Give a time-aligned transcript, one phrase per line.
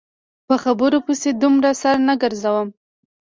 [0.47, 2.67] په خبرو پسې دومره سر نه ګرځوم.